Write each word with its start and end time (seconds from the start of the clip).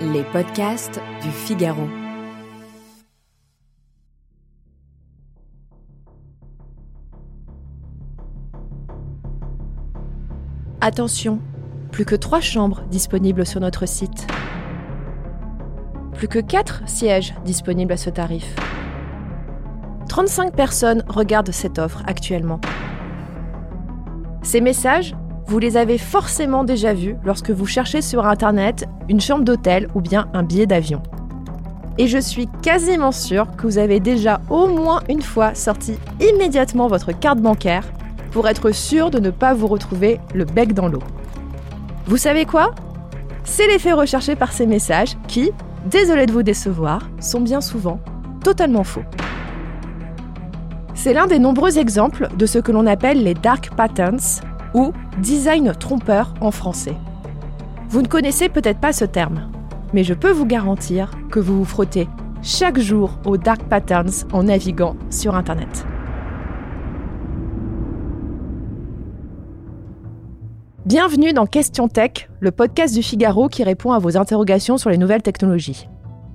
Les 0.00 0.24
podcasts 0.24 1.00
du 1.22 1.30
Figaro. 1.30 1.88
Attention, 10.80 11.38
plus 11.92 12.04
que 12.04 12.16
trois 12.16 12.40
chambres 12.40 12.82
disponibles 12.90 13.46
sur 13.46 13.60
notre 13.60 13.86
site. 13.86 14.26
Plus 16.14 16.26
que 16.26 16.40
quatre 16.40 16.82
sièges 16.88 17.34
disponibles 17.44 17.92
à 17.92 17.96
ce 17.96 18.10
tarif. 18.10 18.56
35 20.08 20.54
personnes 20.54 21.04
regardent 21.08 21.52
cette 21.52 21.78
offre 21.78 22.02
actuellement. 22.06 22.60
Ces 24.42 24.60
messages, 24.60 25.14
vous 25.52 25.58
les 25.58 25.76
avez 25.76 25.98
forcément 25.98 26.64
déjà 26.64 26.94
vus 26.94 27.14
lorsque 27.26 27.50
vous 27.50 27.66
cherchez 27.66 28.00
sur 28.00 28.24
Internet 28.24 28.86
une 29.10 29.20
chambre 29.20 29.44
d'hôtel 29.44 29.86
ou 29.94 30.00
bien 30.00 30.26
un 30.32 30.42
billet 30.42 30.64
d'avion. 30.64 31.02
Et 31.98 32.06
je 32.06 32.16
suis 32.16 32.48
quasiment 32.62 33.12
sûre 33.12 33.48
que 33.58 33.66
vous 33.66 33.76
avez 33.76 34.00
déjà 34.00 34.40
au 34.48 34.68
moins 34.68 35.02
une 35.10 35.20
fois 35.20 35.54
sorti 35.54 35.98
immédiatement 36.22 36.88
votre 36.88 37.12
carte 37.12 37.38
bancaire 37.38 37.84
pour 38.30 38.48
être 38.48 38.70
sûr 38.70 39.10
de 39.10 39.18
ne 39.18 39.28
pas 39.28 39.52
vous 39.52 39.66
retrouver 39.66 40.20
le 40.32 40.46
bec 40.46 40.72
dans 40.72 40.88
l'eau. 40.88 41.02
Vous 42.06 42.16
savez 42.16 42.46
quoi? 42.46 42.70
C'est 43.44 43.66
l'effet 43.66 43.92
recherché 43.92 44.36
par 44.36 44.52
ces 44.52 44.64
messages 44.64 45.18
qui, 45.28 45.50
désolé 45.84 46.24
de 46.24 46.32
vous 46.32 46.42
décevoir, 46.42 47.10
sont 47.20 47.42
bien 47.42 47.60
souvent 47.60 48.00
totalement 48.42 48.84
faux. 48.84 49.04
C'est 50.94 51.12
l'un 51.12 51.26
des 51.26 51.38
nombreux 51.38 51.76
exemples 51.76 52.28
de 52.38 52.46
ce 52.46 52.58
que 52.58 52.72
l'on 52.72 52.86
appelle 52.86 53.22
les 53.22 53.34
dark 53.34 53.68
patterns 53.76 54.40
ou 54.74 54.92
design 55.18 55.72
trompeur 55.72 56.34
en 56.40 56.50
français. 56.50 56.96
Vous 57.88 58.02
ne 58.02 58.08
connaissez 58.08 58.48
peut-être 58.48 58.80
pas 58.80 58.92
ce 58.92 59.04
terme, 59.04 59.50
mais 59.92 60.04
je 60.04 60.14
peux 60.14 60.30
vous 60.30 60.46
garantir 60.46 61.10
que 61.30 61.40
vous 61.40 61.58
vous 61.58 61.64
frottez 61.64 62.08
chaque 62.42 62.78
jour 62.78 63.18
aux 63.24 63.36
dark 63.36 63.62
patterns 63.64 64.26
en 64.32 64.44
naviguant 64.44 64.96
sur 65.10 65.34
Internet. 65.34 65.86
Bienvenue 70.84 71.32
dans 71.32 71.46
Question 71.46 71.86
Tech, 71.86 72.28
le 72.40 72.50
podcast 72.50 72.94
du 72.94 73.02
Figaro 73.02 73.48
qui 73.48 73.62
répond 73.62 73.92
à 73.92 74.00
vos 74.00 74.16
interrogations 74.16 74.78
sur 74.78 74.90
les 74.90 74.98
nouvelles 74.98 75.22
technologies. 75.22 75.88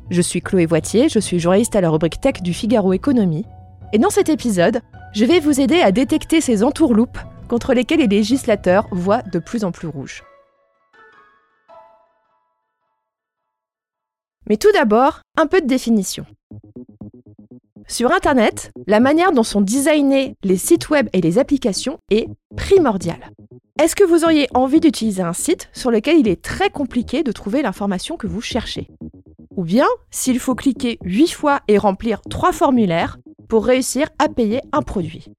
Je 0.10 0.22
suis 0.22 0.42
Chloé 0.42 0.66
Voitier, 0.66 1.10
je 1.10 1.20
suis 1.20 1.38
journaliste 1.38 1.76
à 1.76 1.82
la 1.82 1.90
rubrique 1.90 2.22
Tech 2.22 2.42
du 2.42 2.54
Figaro 2.54 2.94
Économie, 2.94 3.46
et 3.92 4.00
dans 4.00 4.10
cet 4.10 4.30
épisode, 4.30 4.80
je 5.14 5.26
vais 5.26 5.42
vous 5.42 5.60
aider 5.60 5.82
à 5.82 5.92
détecter 5.92 6.40
ces 6.40 6.64
entourloupes 6.64 7.18
contre 7.48 7.74
lesquelles 7.74 8.00
les 8.00 8.08
législateurs 8.08 8.88
voient 8.92 9.24
de 9.24 9.40
plus 9.40 9.64
en 9.64 9.72
plus 9.72 9.88
rouge. 9.88 10.24
Mais 14.50 14.58
tout 14.58 14.72
d'abord, 14.72 15.22
un 15.36 15.48
peu 15.48 15.60
de 15.62 15.68
définition. 15.68 16.26
Sur 17.88 18.12
Internet, 18.12 18.72
la 18.86 19.00
manière 19.00 19.32
dont 19.32 19.44
sont 19.44 19.62
designés 19.62 20.36
les 20.44 20.58
sites 20.58 20.90
web 20.90 21.10
et 21.14 21.22
les 21.22 21.38
applications 21.38 22.00
est 22.12 22.28
primordiale. 22.56 23.32
Est-ce 23.80 23.96
que 23.96 24.04
vous 24.04 24.24
auriez 24.24 24.48
envie 24.54 24.80
d'utiliser 24.80 25.22
un 25.22 25.34
site 25.34 25.70
sur 25.72 25.92
lequel 25.92 26.18
il 26.18 26.28
est 26.28 26.42
très 26.42 26.70
compliqué 26.70 27.24
de 27.24 27.32
trouver 27.32 27.62
l'information 27.62 28.18
que 28.18 28.28
vous 28.28 28.42
cherchez? 28.42 28.90
Ou 29.56 29.64
bien 29.64 29.88
s'il 30.12 30.40
faut 30.40 30.56
cliquer 30.56 30.98
8 31.04 31.28
fois 31.30 31.62
et 31.68 31.78
remplir 31.78 32.22
3 32.30 32.52
formulaires 32.52 33.18
pour 33.48 33.66
réussir 33.66 34.10
à 34.20 34.30
payer 34.30 34.62
un 34.72 34.82
produit? 34.82 35.32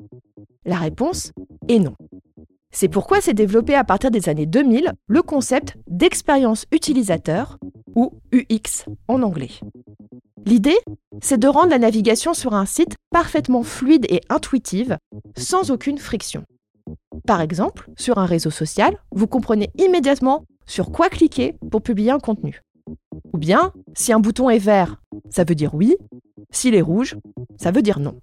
La 0.65 0.77
réponse 0.77 1.33
est 1.69 1.79
non. 1.79 1.95
C'est 2.71 2.89
pourquoi 2.89 3.21
s'est 3.21 3.35
développé 3.35 3.75
à 3.75 3.85
partir 3.85 4.11
des 4.11 4.29
années 4.29 4.47
2000 4.47 4.93
le 5.07 5.23
concept 5.23 5.77
d'expérience 5.87 6.67
utilisateur, 6.73 7.59
ou 7.95 8.13
UX 8.33 8.87
en 9.09 9.23
anglais. 9.23 9.51
L'idée, 10.47 10.79
c'est 11.21 11.39
de 11.39 11.49
rendre 11.49 11.71
la 11.71 11.79
navigation 11.79 12.33
sur 12.33 12.55
un 12.55 12.65
site 12.65 12.97
parfaitement 13.11 13.63
fluide 13.63 14.07
et 14.09 14.21
intuitive, 14.29 14.99
sans 15.37 15.71
aucune 15.71 15.99
friction. 15.99 16.45
Par 17.27 17.41
exemple, 17.41 17.91
sur 17.97 18.19
un 18.19 18.25
réseau 18.25 18.51
social, 18.51 18.97
vous 19.11 19.27
comprenez 19.27 19.71
immédiatement 19.77 20.45
sur 20.65 20.91
quoi 20.93 21.09
cliquer 21.09 21.57
pour 21.71 21.83
publier 21.83 22.11
un 22.11 22.21
contenu. 22.21 22.63
Ou 23.33 23.39
bien, 23.39 23.73
si 23.95 24.13
un 24.13 24.21
bouton 24.21 24.49
est 24.49 24.59
vert, 24.59 25.03
ça 25.29 25.45
veut 25.45 25.55
dire 25.55 25.75
oui, 25.75 25.97
s'il 26.51 26.75
est 26.75 26.83
rouge, 26.83 27.17
ça 27.59 27.71
veut 27.71 27.83
dire 27.83 27.99
non. 27.99 28.21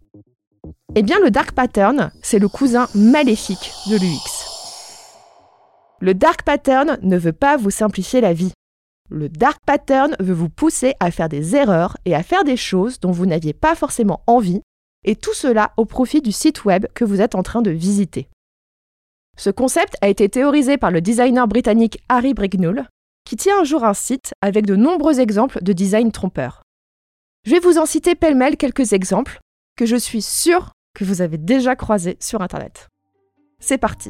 Eh 0.97 1.03
bien, 1.03 1.19
le 1.19 1.29
dark 1.29 1.51
pattern, 1.51 2.09
c'est 2.21 2.39
le 2.39 2.47
cousin 2.47 2.87
maléfique 2.95 3.73
de 3.89 3.97
l'UX. 3.97 4.45
Le 5.99 6.13
dark 6.13 6.43
pattern 6.43 6.97
ne 7.01 7.17
veut 7.17 7.33
pas 7.33 7.57
vous 7.57 7.69
simplifier 7.69 8.21
la 8.21 8.31
vie. 8.31 8.53
Le 9.09 9.27
dark 9.27 9.59
pattern 9.65 10.15
veut 10.21 10.33
vous 10.33 10.47
pousser 10.47 10.93
à 11.01 11.11
faire 11.11 11.27
des 11.27 11.53
erreurs 11.53 11.97
et 12.05 12.15
à 12.15 12.23
faire 12.23 12.45
des 12.45 12.55
choses 12.55 13.01
dont 13.01 13.11
vous 13.11 13.25
n'aviez 13.25 13.51
pas 13.51 13.75
forcément 13.75 14.23
envie, 14.25 14.61
et 15.03 15.17
tout 15.17 15.33
cela 15.33 15.73
au 15.75 15.83
profit 15.83 16.21
du 16.21 16.31
site 16.31 16.63
web 16.63 16.85
que 16.93 17.03
vous 17.03 17.19
êtes 17.19 17.35
en 17.35 17.43
train 17.43 17.61
de 17.61 17.71
visiter. 17.71 18.29
Ce 19.37 19.49
concept 19.49 19.97
a 20.01 20.07
été 20.07 20.29
théorisé 20.29 20.77
par 20.77 20.91
le 20.91 21.01
designer 21.01 21.45
britannique 21.45 21.99
Harry 22.07 22.33
Brignull, 22.33 22.87
qui 23.25 23.35
tient 23.35 23.59
un 23.59 23.65
jour 23.65 23.83
un 23.83 23.93
site 23.93 24.33
avec 24.41 24.65
de 24.65 24.77
nombreux 24.77 25.19
exemples 25.19 25.61
de 25.61 25.73
design 25.73 26.13
trompeur. 26.13 26.63
Je 27.45 27.51
vais 27.51 27.59
vous 27.59 27.79
en 27.79 27.85
citer 27.85 28.15
pêle-mêle 28.15 28.55
quelques 28.55 28.93
exemples 28.93 29.39
que 29.75 29.85
je 29.85 29.97
suis 29.97 30.21
sûre 30.21 30.71
que 30.95 31.03
vous 31.03 31.21
avez 31.21 31.37
déjà 31.37 31.75
croisés 31.75 32.17
sur 32.19 32.41
Internet. 32.41 32.89
C'est 33.59 33.77
parti 33.77 34.09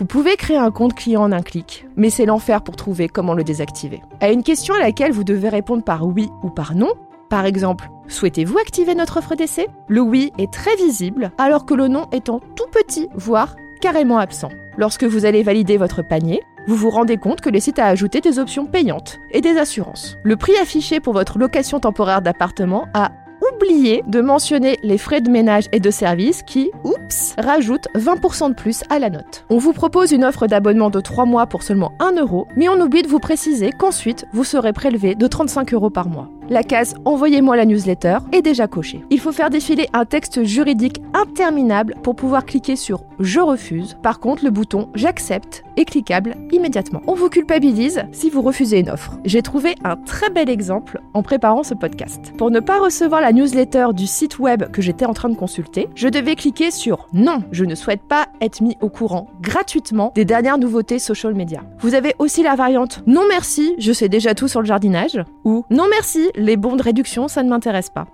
vous 0.00 0.06
pouvez 0.06 0.36
créer 0.36 0.56
un 0.56 0.70
compte 0.70 0.94
client 0.94 1.24
en 1.24 1.30
un 1.30 1.42
clic, 1.42 1.86
mais 1.94 2.08
c'est 2.08 2.24
l'enfer 2.24 2.62
pour 2.62 2.74
trouver 2.74 3.06
comment 3.06 3.34
le 3.34 3.44
désactiver. 3.44 4.00
À 4.22 4.30
une 4.30 4.42
question 4.42 4.72
à 4.72 4.78
laquelle 4.78 5.12
vous 5.12 5.24
devez 5.24 5.50
répondre 5.50 5.84
par 5.84 6.06
oui 6.06 6.30
ou 6.42 6.48
par 6.48 6.74
non, 6.74 6.94
par 7.28 7.44
exemple, 7.44 7.90
souhaitez-vous 8.08 8.56
activer 8.56 8.94
notre 8.94 9.18
offre 9.18 9.34
d'essai? 9.34 9.66
Le 9.88 10.00
oui 10.00 10.32
est 10.38 10.50
très 10.50 10.74
visible, 10.76 11.32
alors 11.36 11.66
que 11.66 11.74
le 11.74 11.88
non 11.88 12.06
étant 12.12 12.40
tout 12.56 12.64
petit, 12.72 13.10
voire 13.14 13.56
carrément 13.82 14.16
absent. 14.16 14.48
Lorsque 14.78 15.04
vous 15.04 15.26
allez 15.26 15.42
valider 15.42 15.76
votre 15.76 16.00
panier, 16.00 16.40
vous 16.66 16.76
vous 16.76 16.88
rendez 16.88 17.18
compte 17.18 17.42
que 17.42 17.50
les 17.50 17.60
sites 17.60 17.78
a 17.78 17.84
ajouté 17.84 18.22
des 18.22 18.38
options 18.38 18.64
payantes 18.64 19.18
et 19.32 19.42
des 19.42 19.58
assurances. 19.58 20.16
Le 20.22 20.36
prix 20.36 20.56
affiché 20.56 21.00
pour 21.00 21.12
votre 21.12 21.38
location 21.38 21.78
temporaire 21.78 22.22
d'appartement 22.22 22.88
a 22.94 23.12
oublié 23.60 24.02
de 24.06 24.20
mentionner 24.20 24.78
les 24.82 24.98
frais 24.98 25.20
de 25.20 25.30
ménage 25.30 25.66
et 25.72 25.80
de 25.80 25.90
service 25.90 26.42
qui, 26.42 26.70
oups, 26.84 27.34
rajoutent 27.38 27.88
20% 27.94 28.50
de 28.50 28.54
plus 28.54 28.82
à 28.88 28.98
la 28.98 29.10
note. 29.10 29.44
On 29.50 29.58
vous 29.58 29.72
propose 29.72 30.12
une 30.12 30.24
offre 30.24 30.46
d'abonnement 30.46 30.90
de 30.90 31.00
3 31.00 31.26
mois 31.26 31.46
pour 31.46 31.62
seulement 31.62 31.92
1 32.00 32.12
euro, 32.16 32.46
mais 32.56 32.68
on 32.68 32.80
oublie 32.80 33.02
de 33.02 33.08
vous 33.08 33.18
préciser 33.18 33.70
qu'ensuite 33.72 34.26
vous 34.32 34.44
serez 34.44 34.72
prélevé 34.72 35.14
de 35.14 35.26
35 35.26 35.74
euros 35.74 35.90
par 35.90 36.08
mois. 36.08 36.28
La 36.50 36.64
case 36.64 36.96
Envoyez-moi 37.04 37.56
la 37.56 37.64
newsletter 37.64 38.18
est 38.32 38.42
déjà 38.42 38.66
cochée. 38.66 39.04
Il 39.10 39.20
faut 39.20 39.30
faire 39.30 39.50
défiler 39.50 39.88
un 39.92 40.04
texte 40.04 40.42
juridique 40.42 41.00
interminable 41.14 41.94
pour 42.02 42.16
pouvoir 42.16 42.44
cliquer 42.44 42.74
sur 42.74 43.04
Je 43.20 43.38
refuse. 43.38 43.96
Par 44.02 44.18
contre, 44.18 44.44
le 44.44 44.50
bouton 44.50 44.88
J'accepte 44.96 45.62
est 45.76 45.84
cliquable 45.84 46.34
immédiatement. 46.50 47.02
On 47.06 47.14
vous 47.14 47.28
culpabilise 47.28 48.02
si 48.10 48.30
vous 48.30 48.42
refusez 48.42 48.80
une 48.80 48.90
offre. 48.90 49.12
J'ai 49.24 49.42
trouvé 49.42 49.76
un 49.84 49.94
très 49.94 50.28
bel 50.28 50.50
exemple 50.50 51.00
en 51.14 51.22
préparant 51.22 51.62
ce 51.62 51.74
podcast. 51.74 52.32
Pour 52.36 52.50
ne 52.50 52.58
pas 52.58 52.80
recevoir 52.80 53.20
la 53.20 53.32
newsletter 53.32 53.86
du 53.94 54.08
site 54.08 54.40
web 54.40 54.72
que 54.72 54.82
j'étais 54.82 55.06
en 55.06 55.14
train 55.14 55.28
de 55.28 55.36
consulter, 55.36 55.88
je 55.94 56.08
devais 56.08 56.34
cliquer 56.34 56.72
sur 56.72 57.06
Non, 57.12 57.44
je 57.52 57.64
ne 57.64 57.76
souhaite 57.76 58.02
pas 58.02 58.26
être 58.40 58.60
mis 58.60 58.76
au 58.80 58.88
courant 58.88 59.28
gratuitement 59.40 60.10
des 60.16 60.24
dernières 60.24 60.58
nouveautés 60.58 60.98
social 60.98 61.32
media. 61.34 61.62
Vous 61.78 61.94
avez 61.94 62.16
aussi 62.18 62.42
la 62.42 62.56
variante 62.56 63.04
Non 63.06 63.22
merci, 63.28 63.76
je 63.78 63.92
sais 63.92 64.08
déjà 64.08 64.34
tout 64.34 64.48
sur 64.48 64.60
le 64.60 64.66
jardinage 64.66 65.22
ou 65.44 65.64
Non 65.70 65.86
merci, 65.88 66.28
les 66.40 66.56
bons 66.56 66.76
de 66.76 66.82
réduction, 66.82 67.28
ça 67.28 67.42
ne 67.42 67.48
m'intéresse 67.48 67.90
pas. 67.90 68.06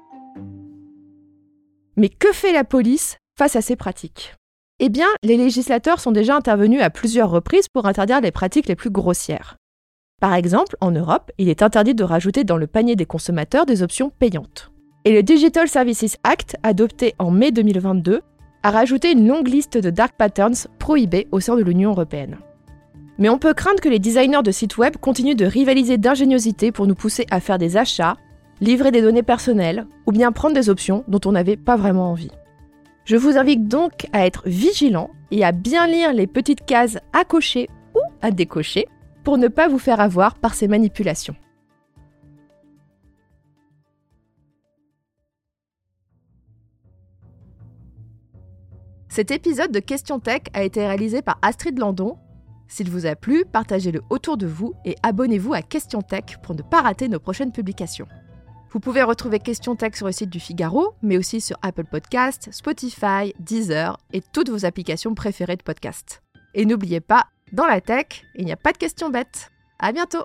Mais 1.97 2.09
que 2.09 2.33
fait 2.33 2.53
la 2.53 2.65
police 2.65 3.17
face 3.39 3.57
à 3.57 3.63
ces 3.63 3.77
pratiques? 3.77 4.35
Eh 4.79 4.91
bien, 4.91 5.07
les 5.23 5.39
législateurs 5.39 6.01
sont 6.01 6.13
déjà 6.13 6.37
intervenus 6.37 6.83
à 6.83 6.91
plusieurs 6.91 7.31
reprises 7.31 7.69
pour 7.69 7.87
interdire 7.87 8.21
les 8.21 8.31
pratiques 8.31 8.69
les 8.69 8.77
plus 8.77 8.91
grossières. 8.91 9.57
Par 10.21 10.35
exemple, 10.35 10.77
en 10.81 10.91
Europe, 10.91 11.31
il 11.39 11.49
est 11.49 11.63
interdit 11.63 11.95
de 11.95 12.05
rajouter 12.05 12.45
dans 12.45 12.57
le 12.57 12.67
panier 12.67 12.97
des 12.97 13.07
consommateurs 13.07 13.65
des 13.65 13.83
options 13.83 14.11
payantes. 14.11 14.71
Et 15.05 15.13
le 15.13 15.23
Digital 15.23 15.69
Services 15.69 16.17
Act, 16.25 16.57
adopté 16.63 17.15
en 17.19 17.31
mai 17.31 17.53
2022, 17.53 18.21
a 18.63 18.71
rajouté 18.71 19.13
une 19.13 19.29
longue 19.29 19.49
liste 19.49 19.79
de 19.79 19.91
dark 19.91 20.17
patterns 20.17 20.67
prohibés 20.79 21.29
au 21.33 21.41
sein 21.41 21.57
de 21.57 21.63
l'Union 21.63 21.93
européenne. 21.93 22.39
Mais 23.19 23.29
on 23.29 23.39
peut 23.39 23.55
craindre 23.55 23.81
que 23.81 23.89
les 23.89 23.99
designers 23.99 24.43
de 24.43 24.51
sites 24.51 24.77
web 24.77 24.97
continuent 24.99 25.37
de 25.37 25.47
rivaliser 25.47 25.97
d'ingéniosité 25.97 26.73
pour 26.73 26.87
nous 26.87 26.95
pousser 26.95 27.27
à 27.31 27.41
faire 27.41 27.59
des 27.59 27.77
achats, 27.77 28.17
livrer 28.61 28.91
des 28.91 29.03
données 29.03 29.23
personnelles 29.23 29.87
ou 30.07 30.13
bien 30.13 30.33
prendre 30.33 30.55
des 30.55 30.69
options 30.69 31.05
dont 31.09 31.21
on 31.25 31.33
n'avait 31.33 31.57
pas 31.57 31.77
vraiment 31.77 32.11
envie. 32.11 32.31
Je 33.05 33.17
vous 33.17 33.39
invite 33.39 33.69
donc 33.69 34.07
à 34.13 34.27
être 34.27 34.43
vigilant 34.47 35.11
et 35.31 35.45
à 35.45 35.53
bien 35.53 35.87
lire 35.87 36.13
les 36.13 36.27
petites 36.27 36.65
cases 36.67 36.99
à 37.13 37.25
cocher 37.25 37.69
ou 37.95 38.01
à 38.21 38.31
décocher 38.31 38.87
pour 39.25 39.39
ne 39.39 39.49
pas 39.49 39.69
vous 39.69 39.79
faire 39.79 40.01
avoir 40.01 40.35
par 40.35 40.55
ces 40.55 40.69
manipulations. 40.69 41.37
Cet 49.09 49.31
épisode 49.31 49.73
de 49.73 49.81
Question 49.81 50.21
Tech 50.21 50.43
a 50.53 50.63
été 50.63 50.87
réalisé 50.87 51.23
par 51.23 51.39
Astrid 51.41 51.79
Landon. 51.79 52.19
S'il 52.69 52.91
vous 52.91 53.07
a 53.07 53.15
plu, 53.15 53.45
partagez-le 53.45 54.03
autour 54.11 54.37
de 54.37 54.47
vous 54.47 54.75
et 54.85 54.97
abonnez-vous 55.03 55.55
à 55.55 55.63
Question 55.63 56.03
Tech 56.03 56.39
pour 56.43 56.55
ne 56.55 56.63
pas 56.63 56.83
rater 56.83 57.09
nos 57.09 57.21
prochaines 57.21 57.53
publications. 57.53 58.07
Vous 58.71 58.81
pouvez 58.81 59.03
retrouver 59.03 59.39
Question 59.39 59.77
Tech 59.77 59.95
sur 59.95 60.07
le 60.07 60.13
site 60.13 60.31
du 60.31 60.41
Figaro, 60.41 60.95
mais 61.03 61.17
aussi 61.17 61.41
sur 61.41 61.57
Apple 61.63 61.85
Podcasts, 61.85 62.51
Spotify, 62.53 63.33
Deezer 63.41 63.97
et 64.13 64.21
toutes 64.21 64.51
vos 64.51 64.65
applications 64.65 65.15
préférées 65.15 65.57
de 65.57 65.63
podcast. 65.63 66.23
Et 66.55 66.67
n'oubliez 66.67 67.01
pas, 67.01 67.27
dans 67.53 67.67
la 67.67 67.81
tech, 67.81 68.25
il 68.35 68.45
n'y 68.45 68.53
a 68.53 68.57
pas 68.57 68.73
de 68.73 68.79
questions 68.79 69.11
bêtes. 69.11 69.51
À 69.79 69.93
bientôt! 69.93 70.25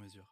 mesure. 0.00 0.24